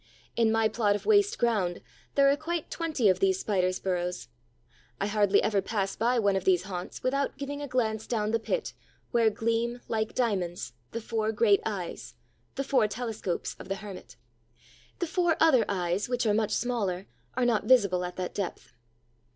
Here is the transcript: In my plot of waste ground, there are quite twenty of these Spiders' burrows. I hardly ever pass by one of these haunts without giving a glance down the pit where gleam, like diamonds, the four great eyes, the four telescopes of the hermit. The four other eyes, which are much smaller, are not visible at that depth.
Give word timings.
In 0.35 0.51
my 0.51 0.67
plot 0.67 0.95
of 0.95 1.05
waste 1.05 1.37
ground, 1.37 1.79
there 2.15 2.27
are 2.27 2.35
quite 2.35 2.71
twenty 2.71 3.07
of 3.07 3.19
these 3.19 3.39
Spiders' 3.39 3.77
burrows. 3.79 4.29
I 4.99 5.05
hardly 5.05 5.43
ever 5.43 5.61
pass 5.61 5.95
by 5.95 6.17
one 6.17 6.35
of 6.35 6.43
these 6.43 6.63
haunts 6.63 7.03
without 7.03 7.37
giving 7.37 7.61
a 7.61 7.67
glance 7.67 8.07
down 8.07 8.31
the 8.31 8.39
pit 8.39 8.73
where 9.11 9.29
gleam, 9.29 9.81
like 9.87 10.15
diamonds, 10.15 10.73
the 10.91 11.01
four 11.01 11.31
great 11.31 11.61
eyes, 11.67 12.15
the 12.55 12.63
four 12.63 12.87
telescopes 12.87 13.55
of 13.59 13.69
the 13.69 13.75
hermit. 13.75 14.15
The 14.97 15.05
four 15.05 15.37
other 15.39 15.65
eyes, 15.69 16.09
which 16.09 16.25
are 16.25 16.33
much 16.33 16.53
smaller, 16.53 17.05
are 17.35 17.45
not 17.45 17.65
visible 17.65 18.03
at 18.03 18.15
that 18.15 18.33
depth. 18.33 18.73